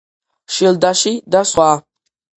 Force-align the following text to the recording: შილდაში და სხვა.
შილდაში 0.55 1.13
და 1.37 1.45
სხვა. 1.51 1.71